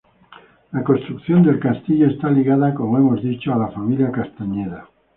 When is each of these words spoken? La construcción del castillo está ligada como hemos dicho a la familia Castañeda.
La 0.71 0.83
construcción 0.83 1.43
del 1.43 1.59
castillo 1.59 2.07
está 2.07 2.31
ligada 2.31 2.73
como 2.73 2.97
hemos 2.97 3.21
dicho 3.21 3.53
a 3.53 3.57
la 3.59 3.67
familia 3.67 4.11
Castañeda. 4.11 4.89